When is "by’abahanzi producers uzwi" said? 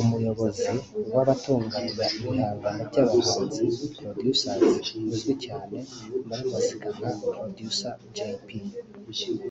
2.90-5.32